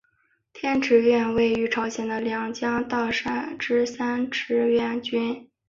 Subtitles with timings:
[0.51, 3.11] 天池院位于朝鲜的两江道
[3.59, 5.47] 之三池渊郡。